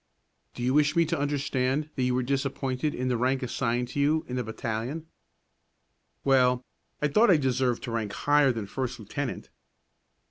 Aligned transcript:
"Do 0.55 0.63
you 0.63 0.73
wish 0.73 0.95
me 0.95 1.05
to 1.05 1.19
understand 1.19 1.91
that 1.95 2.01
you 2.01 2.15
were 2.15 2.23
disappointed 2.23 2.95
in 2.95 3.07
the 3.07 3.17
rank 3.17 3.43
assigned 3.43 3.89
to 3.89 3.99
you 3.99 4.25
in 4.27 4.35
the 4.35 4.43
battalion?" 4.43 5.05
"Well, 6.23 6.65
I 7.03 7.07
thought 7.07 7.29
I 7.29 7.37
deserved 7.37 7.83
to 7.83 7.91
rank 7.91 8.11
higher 8.13 8.51
than 8.51 8.65
first 8.65 8.97
lieutenant." 8.99 9.51